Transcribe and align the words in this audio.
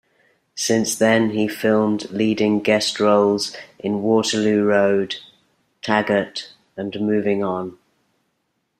Since 0.55 0.95
then 0.95 1.29
he 1.29 1.47
filmed 1.47 2.09
leading 2.09 2.59
guest 2.61 2.99
roles 2.99 3.55
in 3.77 4.01
"Waterloo 4.01 4.63
Road", 4.63 5.17
"Taggart" 5.83 6.53
and 6.75 6.99
"Moving 6.99 7.43
On". 7.43 7.77